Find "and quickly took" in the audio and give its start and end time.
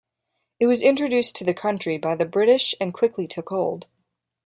2.81-3.49